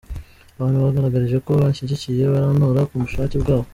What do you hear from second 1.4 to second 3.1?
ko banshyigikiye barantora ku